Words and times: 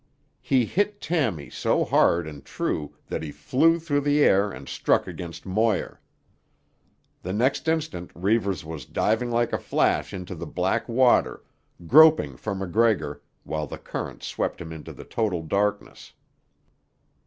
He 0.41 0.65
hit 0.65 0.99
Tammy 0.99 1.51
so 1.51 1.85
hard 1.85 2.25
and 2.27 2.43
true 2.43 2.95
that 3.05 3.21
he 3.21 3.31
flew 3.31 3.77
through 3.77 4.01
the 4.01 4.21
air 4.23 4.49
and 4.49 4.67
struck 4.67 5.05
against 5.05 5.45
Moir. 5.45 6.01
The 7.21 7.33
next 7.33 7.67
instant 7.67 8.09
Reivers 8.15 8.65
was 8.65 8.85
diving 8.87 9.29
like 9.29 9.53
a 9.53 9.59
flash 9.59 10.11
into 10.11 10.33
the 10.33 10.47
black 10.47 10.89
water, 10.89 11.43
groping 11.85 12.35
for 12.35 12.55
MacGregor, 12.55 13.21
while 13.43 13.67
the 13.67 13.77
current 13.77 14.23
swept 14.23 14.59
him 14.59 14.73
into 14.73 14.91
the 14.91 15.05
total 15.05 15.43
darkness. 15.43 16.13